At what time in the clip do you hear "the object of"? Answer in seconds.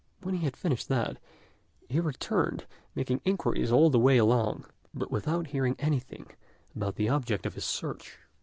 6.95-7.53